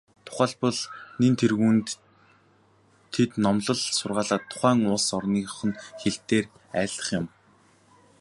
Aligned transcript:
Тухайлбал, 0.25 0.79
нэн 1.19 1.33
тэргүүнд 1.41 1.87
тэд 3.13 3.31
номлол 3.43 3.79
сургаалаа 3.97 4.39
тухайн 4.51 4.79
улс 4.93 5.07
орных 5.17 5.55
нь 5.67 5.79
хэл 6.01 6.17
дээр 6.29 6.45
айлдах 6.79 7.07
юм. 7.19 7.25